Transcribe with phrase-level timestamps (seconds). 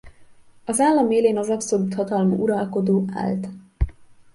[0.65, 3.47] Az állam élén az abszolút hatalmú uralkodó állt.